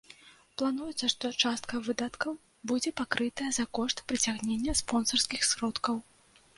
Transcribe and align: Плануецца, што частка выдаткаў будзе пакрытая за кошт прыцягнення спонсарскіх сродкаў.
Плануецца, 0.61 1.09
што 1.13 1.31
частка 1.49 1.81
выдаткаў 1.89 2.33
будзе 2.73 2.95
пакрытая 3.05 3.49
за 3.61 3.69
кошт 3.81 4.05
прыцягнення 4.11 4.79
спонсарскіх 4.85 5.41
сродкаў. 5.55 6.07